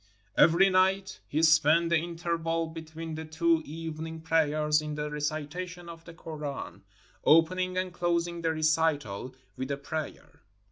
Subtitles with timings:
[0.35, 6.05] Every night he spent the interval between the two evening prayers in the recitation of
[6.05, 6.81] the Koran,
[7.23, 10.41] opening and closing the recital with a prayer.